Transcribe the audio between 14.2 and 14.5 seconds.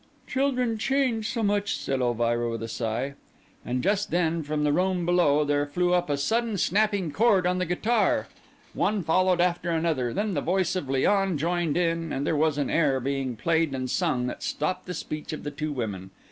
that